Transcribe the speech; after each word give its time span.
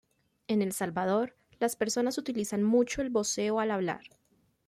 En 0.47 0.63
El 0.63 0.71
Salvador, 0.73 1.35
las 1.59 1.75
personas 1.75 2.17
utilizan 2.17 2.63
mucho 2.63 3.03
el 3.03 3.11
voseo 3.11 3.59
al 3.59 3.69
hablar. 3.69 4.01